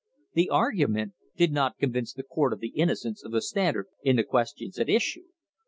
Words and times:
The 0.33 0.49
argument 0.49 1.13
did 1.37 1.51
not 1.51 1.77
convince 1.77 2.11
the 2.11 2.23
court 2.23 2.53
of 2.53 2.59
the 2.59 2.69
innocence 2.69 3.23
of 3.23 3.31
the 3.33 3.39
Standard 3.43 3.85
in 4.01 4.15
the 4.15 4.23
questions 4.23 4.79
at 4.79 4.89
issue. 4.89 5.27